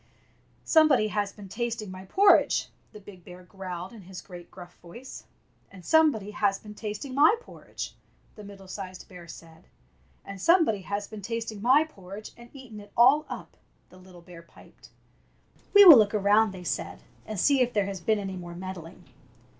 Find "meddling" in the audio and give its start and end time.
18.55-19.03